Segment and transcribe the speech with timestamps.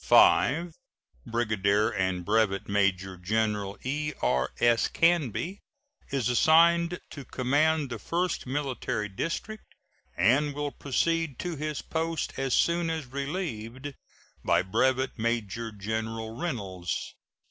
[0.03, 0.73] 5.
[1.27, 4.87] Brigadier and Brevet Major General E.R.S.
[4.87, 5.59] Canby
[6.09, 9.75] is assigned to command the First Military District,
[10.17, 13.93] and will proceed to his post as soon as relieved
[14.43, 17.13] by Brevet Major General Reynolds.